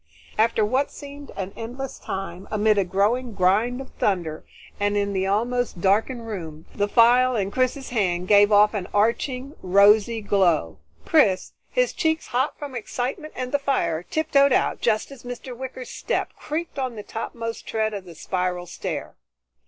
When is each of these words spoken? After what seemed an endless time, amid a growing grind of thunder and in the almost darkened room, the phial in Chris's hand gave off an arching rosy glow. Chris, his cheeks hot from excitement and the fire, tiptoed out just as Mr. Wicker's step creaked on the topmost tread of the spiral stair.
After 0.35 0.65
what 0.65 0.89
seemed 0.89 1.31
an 1.35 1.53
endless 1.55 1.99
time, 1.99 2.47
amid 2.49 2.79
a 2.79 2.83
growing 2.83 3.33
grind 3.35 3.79
of 3.79 3.91
thunder 3.99 4.43
and 4.79 4.97
in 4.97 5.13
the 5.13 5.27
almost 5.27 5.79
darkened 5.79 6.25
room, 6.25 6.65
the 6.73 6.87
phial 6.87 7.35
in 7.35 7.51
Chris's 7.51 7.89
hand 7.89 8.27
gave 8.27 8.51
off 8.51 8.73
an 8.73 8.87
arching 8.95 9.55
rosy 9.61 10.19
glow. 10.19 10.79
Chris, 11.05 11.53
his 11.69 11.93
cheeks 11.93 12.25
hot 12.29 12.57
from 12.57 12.73
excitement 12.73 13.33
and 13.35 13.51
the 13.51 13.59
fire, 13.59 14.01
tiptoed 14.01 14.51
out 14.51 14.81
just 14.81 15.11
as 15.11 15.21
Mr. 15.21 15.55
Wicker's 15.55 15.91
step 15.91 16.33
creaked 16.35 16.79
on 16.79 16.95
the 16.95 17.03
topmost 17.03 17.67
tread 17.67 17.93
of 17.93 18.05
the 18.05 18.15
spiral 18.15 18.65
stair. 18.65 19.17